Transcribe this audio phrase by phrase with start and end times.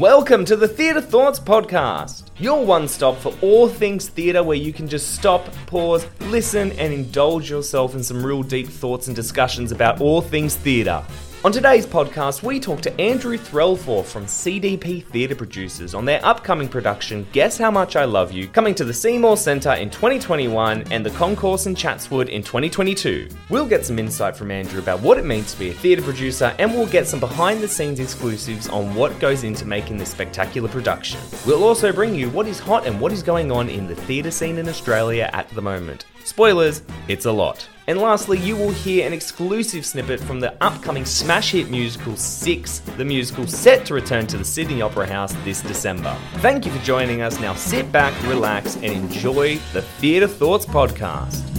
[0.00, 4.72] Welcome to the Theatre Thoughts Podcast, your one stop for all things theatre where you
[4.72, 9.72] can just stop, pause, listen, and indulge yourself in some real deep thoughts and discussions
[9.72, 11.04] about all things theatre.
[11.42, 16.68] On today's podcast, we talk to Andrew Threlfall from CDP Theatre Producers on their upcoming
[16.68, 21.04] production Guess How Much I Love You, coming to the Seymour Centre in 2021 and
[21.04, 23.30] the Concourse in Chatswood in 2022.
[23.48, 26.54] We'll get some insight from Andrew about what it means to be a theatre producer,
[26.58, 30.68] and we'll get some behind the scenes exclusives on what goes into making this spectacular
[30.68, 31.18] production.
[31.46, 34.30] We'll also bring you what is hot and what is going on in the theatre
[34.30, 36.04] scene in Australia at the moment.
[36.22, 37.66] Spoilers, it's a lot.
[37.90, 42.78] And lastly, you will hear an exclusive snippet from the upcoming smash hit musical Six,
[42.96, 46.16] the musical set to return to the Sydney Opera House this December.
[46.34, 47.40] Thank you for joining us.
[47.40, 51.49] Now sit back, relax, and enjoy the Theatre Thoughts podcast.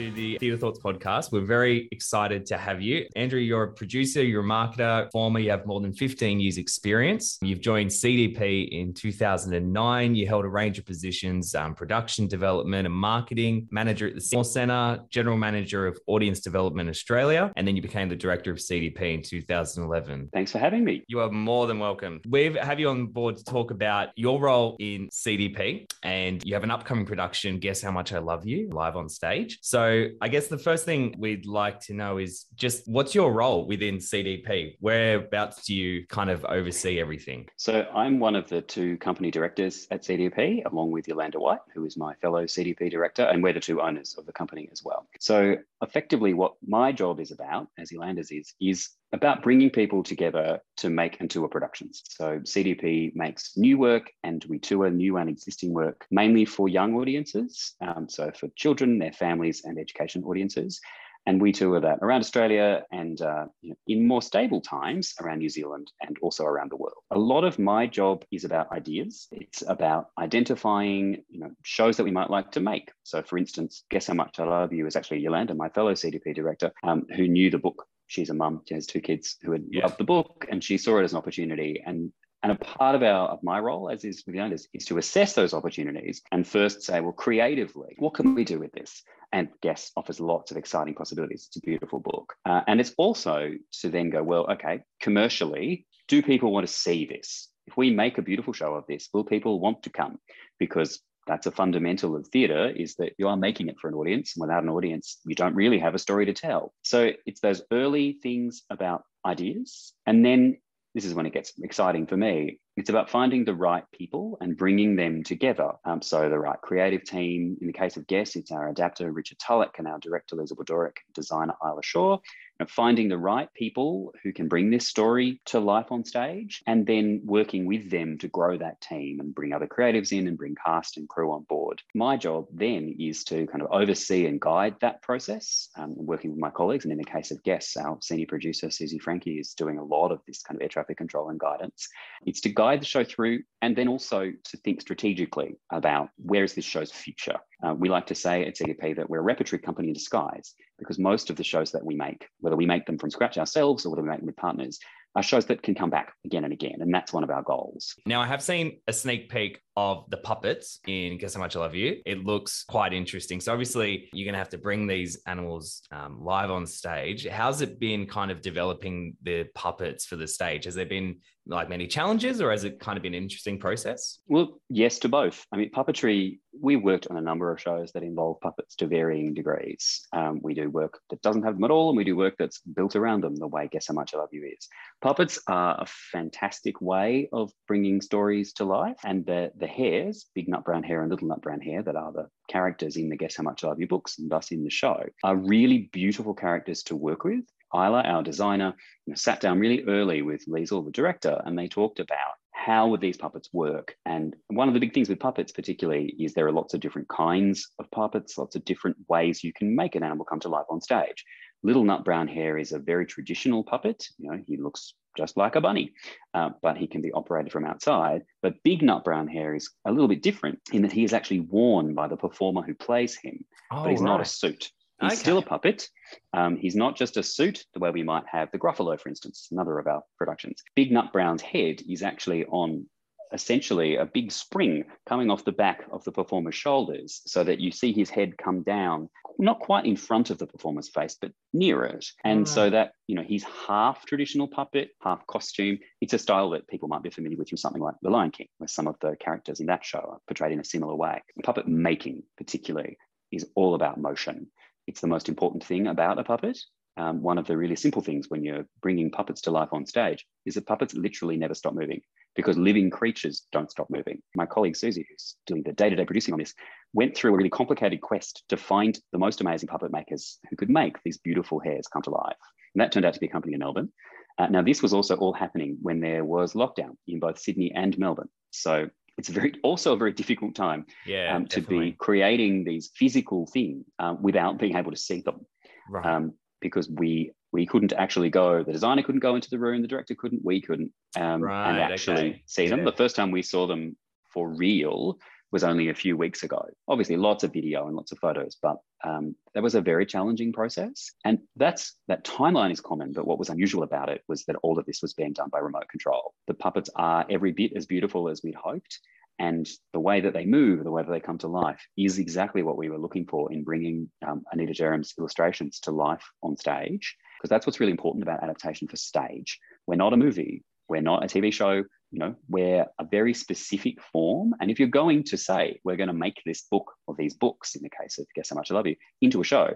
[0.00, 1.30] To the Theatre Thoughts podcast.
[1.30, 3.06] We're very excited to have you.
[3.16, 7.38] Andrew, you're a producer, you're a marketer, former, you have more than 15 years' experience.
[7.42, 10.14] You've joined CDP in 2009.
[10.14, 14.44] You held a range of positions um, production development and marketing, manager at the Seymour
[14.44, 19.14] Centre, general manager of audience development Australia, and then you became the director of CDP
[19.14, 20.30] in 2011.
[20.32, 21.04] Thanks for having me.
[21.08, 22.22] You are more than welcome.
[22.26, 26.64] We have you on board to talk about your role in CDP, and you have
[26.64, 29.58] an upcoming production, Guess How Much I Love You, live on stage.
[29.60, 29.89] So,
[30.20, 33.96] I guess the first thing we'd like to know is just what's your role within
[33.96, 34.76] CDP?
[34.80, 37.48] Whereabouts do you kind of oversee everything?
[37.56, 41.84] So, I'm one of the two company directors at CDP, along with Yolanda White, who
[41.84, 45.06] is my fellow CDP director, and we're the two owners of the company as well.
[45.18, 50.60] So, effectively, what my job is about, as Yolanda's is, is about bringing people together
[50.76, 52.02] to make and tour productions.
[52.08, 56.94] So CDP makes new work and we tour new and existing work mainly for young
[56.94, 60.80] audiences, um, so for children, their families, and education audiences.
[61.26, 65.40] And we tour that around Australia and uh, you know, in more stable times around
[65.40, 66.96] New Zealand and also around the world.
[67.10, 69.28] A lot of my job is about ideas.
[69.30, 72.90] It's about identifying you know, shows that we might like to make.
[73.02, 76.34] So, for instance, Guess How Much I Love You is actually Yolanda, my fellow CDP
[76.34, 78.62] director, um, who knew the book she's a mum.
[78.66, 79.84] She has two kids who had yeah.
[79.84, 81.82] loved the book, and she saw it as an opportunity.
[81.84, 82.12] And
[82.42, 84.98] and a part of our of my role, as is with the owners, is to
[84.98, 89.02] assess those opportunities and first say, well, creatively, what can we do with this?
[89.32, 91.46] And Guess offers lots of exciting possibilities.
[91.48, 96.22] It's a beautiful book, uh, and it's also to then go, well, okay, commercially, do
[96.22, 97.48] people want to see this?
[97.66, 100.18] If we make a beautiful show of this, will people want to come?
[100.58, 104.34] Because that's a fundamental of theatre is that you are making it for an audience
[104.34, 106.74] and without an audience you don't really have a story to tell.
[106.82, 110.58] So it's those early things about ideas and then
[110.94, 114.56] this is when it gets exciting for me it's about finding the right people and
[114.56, 115.72] bringing them together.
[115.84, 117.58] Um, so the right creative team.
[117.60, 120.96] In the case of Guess, it's our adapter Richard Tulloch and our director Liesl Badorrek,
[121.12, 122.12] designer Isla Shaw.
[122.12, 122.20] You
[122.64, 126.86] know, finding the right people who can bring this story to life on stage, and
[126.86, 130.54] then working with them to grow that team and bring other creatives in and bring
[130.64, 131.82] cast and crew on board.
[131.94, 136.40] My job then is to kind of oversee and guide that process, um, working with
[136.40, 136.86] my colleagues.
[136.86, 140.12] And in the case of Guess, our senior producer Susie Frankie is doing a lot
[140.12, 141.88] of this kind of air traffic control and guidance.
[142.24, 146.44] It's to guide guide the show through and then also to think strategically about where
[146.44, 147.36] is this show's future.
[147.64, 150.98] Uh, we like to say at CDP that we're a repertory company in disguise because
[150.98, 153.90] most of the shows that we make, whether we make them from scratch ourselves or
[153.90, 154.78] whether we make them with partners,
[155.16, 156.76] are shows that can come back again and again.
[156.78, 157.96] And that's one of our goals.
[158.06, 161.60] Now, I have seen a sneak peek of the puppets in Guess How Much I
[161.60, 162.00] Love You.
[162.04, 163.40] It looks quite interesting.
[163.40, 167.26] So, obviously, you're going to have to bring these animals um, live on stage.
[167.26, 170.64] How's it been kind of developing the puppets for the stage?
[170.64, 174.18] Has there been like many challenges or has it kind of been an interesting process?
[174.28, 175.44] Well, yes to both.
[175.52, 179.34] I mean, puppetry, we worked on a number of shows that involve puppets to varying
[179.34, 180.06] degrees.
[180.12, 182.60] Um, we do work that doesn't have them at all, and we do work that's
[182.60, 184.68] built around them, the way Guess How Much I Love You is.
[185.00, 190.48] Puppets are a fantastic way of bringing stories to life, and the, the hares, Big
[190.48, 193.36] Nut Brown Hare and Little Nut Brown Hare, that are the characters in the Guess
[193.36, 196.82] How Much I Love You books and thus in the show, are really beautiful characters
[196.84, 197.44] to work with.
[197.72, 198.74] Isla, our designer,
[199.06, 202.88] you know, sat down really early with Liesl, the director, and they talked about how
[202.88, 203.94] would these puppets work?
[204.04, 207.08] And one of the big things with puppets, particularly, is there are lots of different
[207.08, 210.66] kinds of puppets, lots of different ways you can make an animal come to life
[210.68, 211.24] on stage.
[211.62, 214.08] Little Nut Brown Hare is a very traditional puppet.
[214.18, 215.92] You know, he looks just like a bunny,
[216.34, 218.22] uh, but he can be operated from outside.
[218.42, 221.40] But Big Nut Brown Hare is a little bit different in that he is actually
[221.40, 224.06] worn by the performer who plays him, oh, but he's right.
[224.06, 224.70] not a suit.
[225.00, 225.20] He's okay.
[225.20, 225.88] still a puppet.
[226.34, 229.48] Um, he's not just a suit, the way we might have the Gruffalo, for instance,
[229.50, 230.62] another of our productions.
[230.76, 232.86] Big Nut Brown's head is actually on
[233.32, 237.70] essentially a big spring coming off the back of the performer's shoulders so that you
[237.70, 241.84] see his head come down not quite in front of the performer's face but near
[241.84, 242.06] it.
[242.24, 242.72] And so mm.
[242.72, 245.78] that you know he's half traditional puppet half costume.
[246.00, 248.48] It's a style that people might be familiar with from something like the lion king
[248.58, 251.22] where some of the characters in that show are portrayed in a similar way.
[251.42, 252.98] Puppet making particularly
[253.32, 254.48] is all about motion.
[254.86, 256.58] It's the most important thing about a puppet
[256.96, 260.26] um, one of the really simple things when you're bringing puppets to life on stage
[260.44, 262.00] is that puppets literally never stop moving
[262.36, 264.22] because living creatures don't stop moving.
[264.34, 266.54] My colleague Susie, who's doing the day to day producing on this,
[266.92, 270.70] went through a really complicated quest to find the most amazing puppet makers who could
[270.70, 272.36] make these beautiful hares come to life.
[272.74, 273.92] And that turned out to be a company in Melbourne.
[274.38, 277.98] Uh, now, this was also all happening when there was lockdown in both Sydney and
[277.98, 278.28] Melbourne.
[278.52, 278.88] So
[279.18, 283.84] it's very also a very difficult time yeah, um, to be creating these physical things
[283.98, 285.44] um, without being able to see them.
[285.90, 286.06] Right.
[286.06, 288.62] Um, because we we couldn't actually go.
[288.62, 289.82] The designer couldn't go into the room.
[289.82, 290.44] The director couldn't.
[290.44, 290.92] We couldn't.
[291.18, 292.42] Um, right, and actually okay.
[292.46, 292.80] see them.
[292.80, 292.84] Yeah.
[292.86, 293.96] The first time we saw them
[294.30, 295.18] for real
[295.52, 296.64] was only a few weeks ago.
[296.86, 300.52] Obviously, lots of video and lots of photos, but um, that was a very challenging
[300.52, 301.10] process.
[301.24, 304.78] And that's that timeline is common, but what was unusual about it was that all
[304.78, 306.34] of this was being done by remote control.
[306.46, 309.00] The puppets are every bit as beautiful as we'd hoped,
[309.40, 312.62] and the way that they move, the way that they come to life, is exactly
[312.62, 317.16] what we were looking for in bringing um, Anita Jeram's illustrations to life on stage.
[317.38, 319.58] Because that's what's really important about adaptation for stage.
[319.86, 323.96] We're not a movie, we're not a TV show, you know, we're a very specific
[324.12, 324.52] form.
[324.60, 327.76] And if you're going to say, we're going to make this book or these books,
[327.76, 329.70] in the case of Guess How Much I Love You, into a show,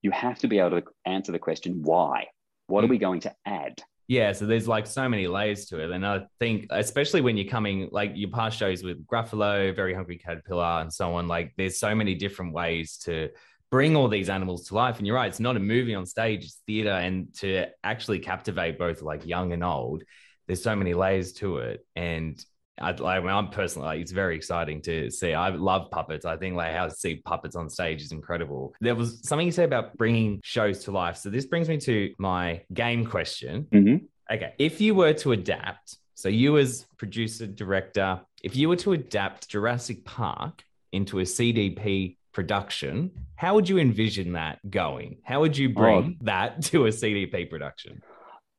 [0.00, 2.28] you have to be able to answer the question, why?
[2.66, 2.84] What mm.
[2.84, 3.82] are we going to add?
[4.12, 5.90] Yeah, so there's like so many layers to it.
[5.90, 10.18] And I think, especially when you're coming, like your past shows with Gruffalo, Very Hungry
[10.18, 13.30] Caterpillar, and so on, like there's so many different ways to
[13.70, 14.98] bring all these animals to life.
[14.98, 16.90] And you're right, it's not a movie on stage, it's theater.
[16.90, 20.02] And to actually captivate both like young and old,
[20.46, 21.86] there's so many layers to it.
[21.96, 22.38] And
[22.80, 25.34] I, like, I'm personally like, it's very exciting to see.
[25.34, 26.24] I love puppets.
[26.24, 28.74] I think like how to see puppets on stage is incredible.
[28.80, 31.16] There was something you said about bringing shows to life.
[31.16, 33.66] So this brings me to my game question.
[33.70, 34.06] Mm-hmm.
[34.34, 38.92] Okay, if you were to adapt, so you as producer director, if you were to
[38.92, 45.18] adapt Jurassic Park into a CDP production, how would you envision that going?
[45.24, 46.24] How would you bring oh.
[46.24, 48.02] that to a CDP production?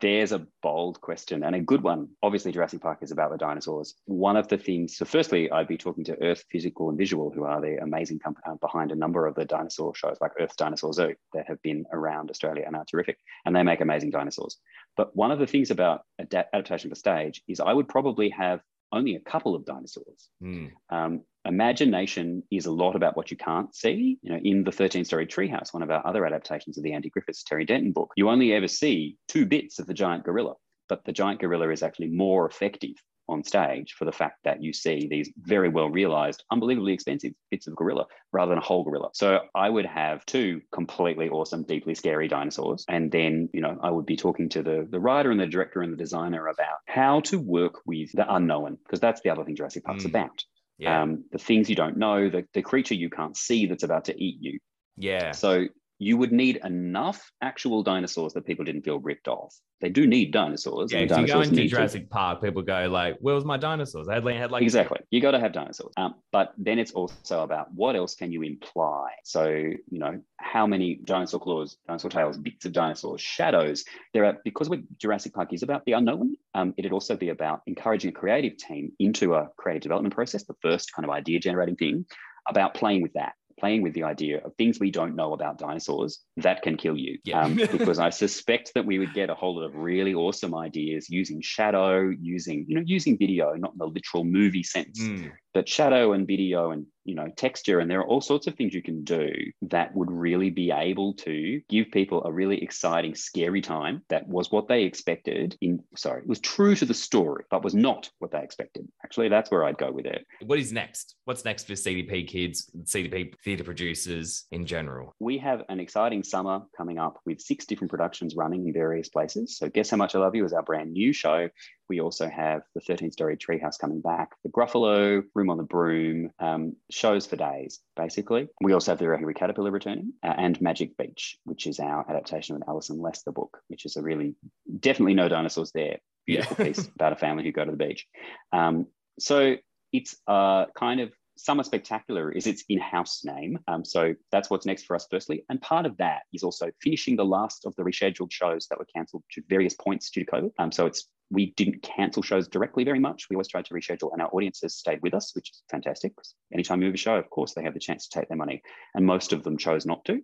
[0.04, 2.10] There's a bold question and a good one.
[2.22, 3.96] Obviously, Jurassic Park is about the dinosaurs.
[4.04, 7.46] One of the things, so firstly, I'd be talking to Erth Physical and Visual, who
[7.46, 10.92] are the amazing company uh, behind a number of the dinosaur shows like Erth's Dinosaur
[10.92, 13.18] Zoo that have been around Australia and are terrific.
[13.46, 14.58] And they make amazing dinosaurs.
[14.98, 18.60] But one of the things about adaptation for stage is I would probably have
[18.92, 20.28] only a couple of dinosaurs.
[20.44, 20.72] Mm.
[20.90, 24.18] Um, imagination is a lot about what you can't see.
[24.22, 27.10] You know, in the 13 story treehouse, one of our other adaptations of the Andy
[27.10, 30.56] Griffiths Terry Denton book, you only ever see two bits of the giant gorilla,
[30.90, 32.96] but the giant gorilla is actually more effective
[33.30, 37.68] on stage for the fact that you see these very well realized, unbelievably expensive bits
[37.68, 39.10] of gorilla rather than a whole gorilla.
[39.14, 42.86] So I would have two completely awesome, deeply scary dinosaurs.
[42.90, 45.82] And then, you know, I would be talking to the, the writer and the director
[45.82, 49.56] and the designer about how to work with the unknown, because that's the other thing
[49.56, 50.10] Jurassic Park's mm.
[50.10, 50.44] about.
[50.84, 51.02] Yeah.
[51.02, 54.22] Um, the things you don't know, the, the creature you can't see that's about to
[54.22, 54.60] eat you.
[54.98, 55.32] Yeah.
[55.32, 55.68] So
[56.04, 59.56] you would need enough actual dinosaurs that people didn't feel ripped off.
[59.82, 60.92] They do need dinosaurs.
[60.92, 62.10] Yeah, if you go into Jurassic to...
[62.10, 65.00] Park, people go like, "Where was my dinosaurs?" I had, had like exactly.
[65.12, 65.94] You got to have dinosaurs.
[65.98, 69.10] Um, but then it's also about what else can you imply.
[69.24, 73.84] So you know, how many dinosaur claws, dinosaur tails, bits of dinosaurs, shadows.
[74.14, 76.36] There are because Jurassic Park is about the unknown.
[76.54, 80.44] Um, it'd also be about encouraging a creative team into a creative development process.
[80.44, 82.06] The first kind of idea generating thing
[82.48, 86.24] about playing with that playing with the idea of things we don't know about dinosaurs
[86.38, 87.20] that can kill you.
[87.24, 87.42] Yeah.
[87.42, 91.10] um, because I suspect that we would get a whole lot of really awesome ideas
[91.10, 95.32] using shadow, using, you know, using video, not in the literal movie sense, mm.
[95.54, 98.74] But shadow and video and you know texture and there are all sorts of things
[98.74, 99.30] you can do
[99.62, 104.52] that would really be able to give people a really exciting scary time that was
[104.52, 108.32] what they expected in sorry it was true to the story but was not what
[108.32, 108.88] they expected.
[109.04, 110.26] Actually that's where i'd go with it.
[110.46, 111.16] What is next?
[111.26, 115.14] What's next for cdp kids cdp theatre producers in general?
[115.20, 119.58] We have an exciting summer coming up with six different productions running in various places.
[119.58, 121.50] So guess how much i love you is our brand new show
[121.94, 126.32] we also have the 13 story treehouse coming back, the Gruffalo, Room on the Broom,
[126.40, 128.48] um, shows for days, basically.
[128.62, 132.56] We also have the Hungry Caterpillar returning uh, and Magic Beach, which is our adaptation
[132.56, 134.34] of Alison Lester book, which is a really
[134.80, 136.00] definitely no dinosaurs there.
[136.26, 136.74] Beautiful yeah.
[136.74, 138.08] piece about a family who go to the beach.
[138.52, 138.88] Um,
[139.20, 139.58] so
[139.92, 143.60] it's a kind of Summer Spectacular is its in-house name.
[143.68, 145.44] Um, so that's what's next for us, firstly.
[145.50, 148.88] And part of that is also finishing the last of the rescheduled shows that were
[148.96, 150.52] cancelled to various points due to COVID.
[150.60, 153.28] Um, so it's we didn't cancel shows directly very much.
[153.30, 156.14] We always tried to reschedule, and our audiences stayed with us, which is fantastic.
[156.54, 158.62] Anytime you move a show, of course, they have the chance to take their money,
[158.94, 160.22] and most of them chose not to.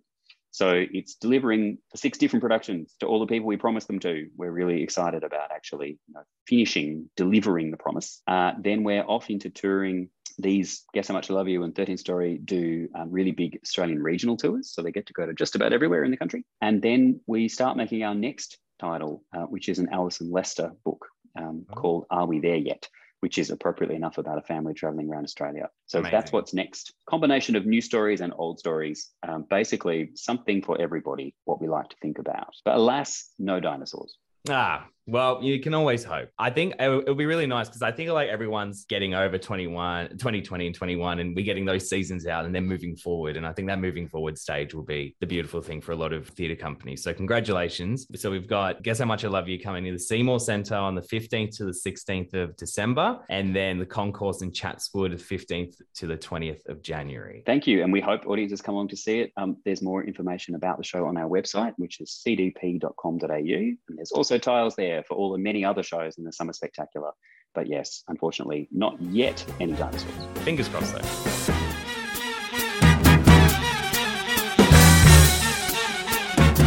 [0.52, 4.28] So it's delivering six different productions to all the people we promised them to.
[4.36, 8.20] We're really excited about actually you know, finishing, delivering the promise.
[8.26, 10.08] Uh, then we're off into touring.
[10.38, 14.02] These Guess How Much I Love You and 13 Story do um, really big Australian
[14.02, 14.72] regional tours.
[14.72, 16.44] So they get to go to just about everywhere in the country.
[16.60, 21.06] And then we start making our next title, uh, which is an Alison Lester book
[21.36, 21.74] um, oh.
[21.74, 22.88] called Are We There Yet?
[23.20, 25.68] which is appropriately enough about a family traveling around Australia.
[25.86, 26.16] So Amazing.
[26.16, 26.94] that's what's next.
[27.06, 29.10] Combination of new stories and old stories.
[29.26, 32.54] Um, basically, something for everybody, what we like to think about.
[32.64, 34.16] But alas, no dinosaurs.
[34.48, 36.28] Ah, well, you can always hope.
[36.38, 40.66] I think it'll be really nice because I think like everyone's getting over 21, 2020
[40.66, 43.36] and 21, and we're getting those seasons out and then moving forward.
[43.36, 46.12] And I think that moving forward stage will be the beautiful thing for a lot
[46.12, 47.02] of theatre companies.
[47.02, 48.06] So, congratulations.
[48.14, 50.94] So, we've got Guess How Much I Love You coming to the Seymour Centre on
[50.94, 55.74] the 15th to the 16th of December, and then the concourse in Chatswood, the 15th
[55.96, 57.42] to the 20th of January.
[57.46, 57.82] Thank you.
[57.82, 59.32] And we hope audiences come along to see it.
[59.36, 63.26] Um, there's more information about the show on our website, which is cdp.com.au.
[63.28, 67.10] And there's also tiles there for all the many other shows in the Summer Spectacular.
[67.54, 70.12] But yes, unfortunately, not yet any dinosaurs.
[70.36, 71.50] Fingers crossed, though.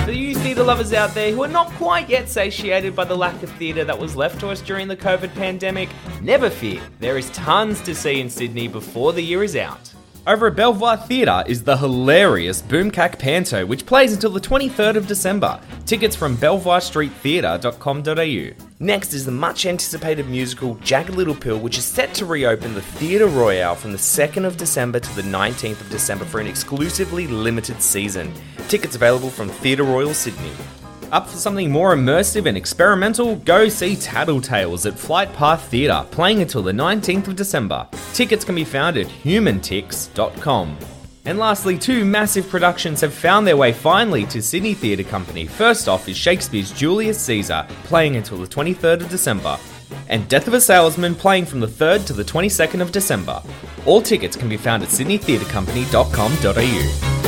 [0.03, 3.41] For you theatre lovers out there who are not quite yet satiated by the lack
[3.41, 5.87] of theatre that was left to us during the COVID pandemic,
[6.21, 6.81] never fear.
[6.99, 9.92] There is tons to see in Sydney before the year is out.
[10.25, 15.05] Over at Belvoir Theatre is the hilarious Boomkak Panto, which plays until the 23rd of
[15.05, 15.59] December.
[15.85, 18.63] Tickets from belvoirstreettheatre.com.au.
[18.79, 22.81] Next is the much anticipated musical Jagged Little Pill, which is set to reopen the
[22.81, 27.27] Theatre Royal from the 2nd of December to the 19th of December for an exclusively
[27.27, 28.31] limited season.
[28.69, 30.53] Tickets available from Theatre Royal Sydney.
[31.13, 33.35] Up for something more immersive and experimental?
[33.35, 37.87] Go see Tattletales at Flight Path Theatre, playing until the 19th of December.
[38.13, 40.75] Tickets can be found at humanitix.com.
[41.25, 45.45] And lastly, two massive productions have found their way finally to Sydney Theatre Company.
[45.45, 49.59] First off is Shakespeare's Julius Caesar, playing until the 23rd of December,
[50.07, 53.39] and Death of a Salesman playing from the 3rd to the 22nd of December.
[53.85, 57.22] All tickets can be found at sydneytheatrecompany.com.au.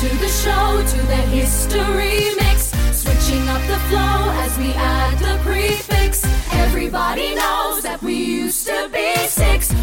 [0.00, 2.72] to the show, to the history mix.
[2.92, 6.24] Switching up the flow as we add the prefix.
[6.52, 9.77] Everybody knows that we used to be six.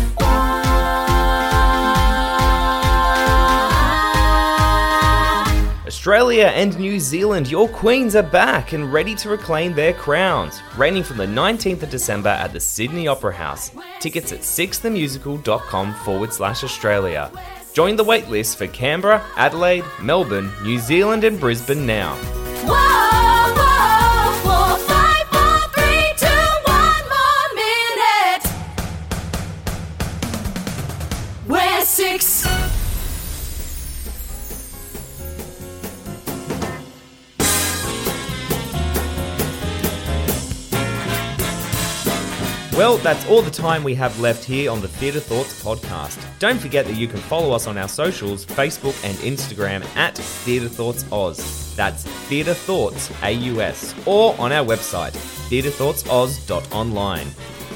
[6.05, 10.61] Australia and New Zealand, your queens are back and ready to reclaim their crowns.
[10.77, 13.71] Reigning from the 19th of December at the Sydney Opera House.
[13.99, 17.31] Tickets at sixthemusical.com forward slash Australia.
[17.73, 22.13] Join the waitlist for Canberra, Adelaide, Melbourne, New Zealand, and Brisbane now.
[42.75, 46.21] Well, that's all the time we have left here on the Theatre Thoughts podcast.
[46.39, 50.67] Don't forget that you can follow us on our socials, Facebook and Instagram at Theatre
[50.67, 51.73] Thoughts Oz.
[51.77, 55.13] That's Theatre Thoughts AUS, or on our website,
[55.47, 57.27] theatrethoughtsoz.online.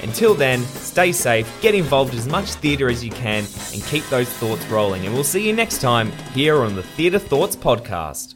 [0.03, 4.27] Until then, stay safe, get involved as much theatre as you can, and keep those
[4.27, 5.05] thoughts rolling.
[5.05, 8.35] And we'll see you next time here on the Theatre Thoughts podcast.